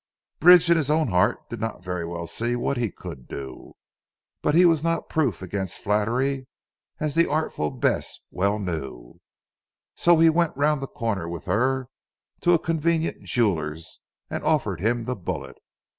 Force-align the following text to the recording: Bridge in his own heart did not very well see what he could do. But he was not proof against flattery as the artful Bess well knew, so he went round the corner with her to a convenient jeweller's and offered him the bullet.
Bridge 0.39 0.67
in 0.71 0.77
his 0.77 0.89
own 0.89 1.09
heart 1.09 1.47
did 1.47 1.59
not 1.61 1.83
very 1.83 2.03
well 2.07 2.25
see 2.25 2.55
what 2.55 2.75
he 2.75 2.89
could 2.89 3.27
do. 3.27 3.73
But 4.41 4.55
he 4.55 4.65
was 4.65 4.83
not 4.83 5.09
proof 5.09 5.43
against 5.43 5.77
flattery 5.77 6.47
as 6.99 7.13
the 7.13 7.29
artful 7.29 7.69
Bess 7.69 8.17
well 8.31 8.57
knew, 8.57 9.19
so 9.93 10.17
he 10.17 10.31
went 10.31 10.57
round 10.57 10.81
the 10.81 10.87
corner 10.87 11.29
with 11.29 11.45
her 11.45 11.87
to 12.39 12.53
a 12.53 12.57
convenient 12.57 13.21
jeweller's 13.25 13.99
and 14.27 14.43
offered 14.43 14.81
him 14.81 15.05
the 15.05 15.15
bullet. 15.15 15.57